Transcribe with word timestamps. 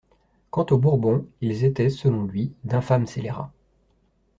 Quant 0.49 0.65
aux 0.71 0.79
Bourbons, 0.79 1.27
ils 1.41 1.63
étaient, 1.63 1.91
selon 1.91 2.23
lui, 2.25 2.51
d'infâmes 2.63 3.05
scélérats. 3.05 3.53